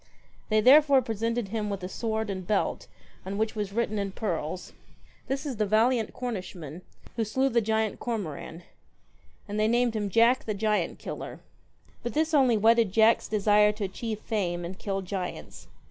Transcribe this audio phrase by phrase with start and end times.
[0.49, 2.87] They therefore presented him with a sword and belt
[3.23, 4.73] on which was written in pearls
[5.27, 6.81] 'This is the valiant Cornishman
[7.17, 8.63] Who slew the giant Cormoran;'
[9.47, 11.39] and they named him Jack the Giant killer.
[12.01, 15.67] But this only whetted Jack's desire to achieve fame, and kill giants.